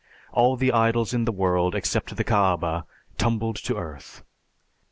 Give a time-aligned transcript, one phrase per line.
[0.33, 2.87] All the idols in the world except the Kaaba
[3.19, 4.23] tumbled to earth.